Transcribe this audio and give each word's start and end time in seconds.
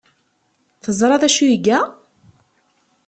Teẓra 0.83 1.21
d 1.21 1.23
acu 1.27 1.41
ay 1.45 1.51
iga? 1.55 1.79